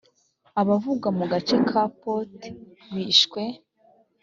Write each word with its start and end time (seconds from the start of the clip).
abavugwa 0.61 1.07
mu 1.17 1.25
gace 1.31 1.55
ka 1.69 1.83
pote 1.99 2.45
bishwe 2.93 3.41